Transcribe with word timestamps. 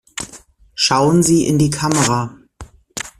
Schauen 0.73 1.21
Sie 1.21 1.45
in 1.45 1.59
die 1.59 1.69
Kamera! 1.69 2.35